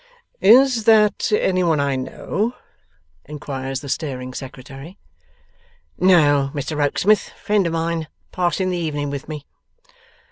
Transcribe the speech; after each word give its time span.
'Is 0.39 0.85
that 0.85 1.31
any 1.31 1.61
one 1.61 1.79
I 1.79 1.95
know?' 1.95 2.55
inquires 3.25 3.81
the 3.81 3.87
staring 3.87 4.33
Secretary. 4.33 4.97
'No, 5.99 6.49
Mr 6.55 6.75
Rokesmith. 6.75 7.29
Friend 7.39 7.67
of 7.67 7.73
mine. 7.73 8.07
Passing 8.31 8.71
the 8.71 8.77
evening 8.77 9.11
with 9.11 9.29
me. 9.29 9.45